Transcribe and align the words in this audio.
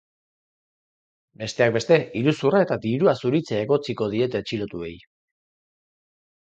Besteak 1.41 1.75
beste, 1.75 1.99
iruzurra 2.21 2.63
eta 2.67 2.79
dirua 2.87 3.15
zuritzea 3.25 3.61
egotziko 3.67 4.11
diete 4.17 4.43
atxilotuei. 4.45 4.95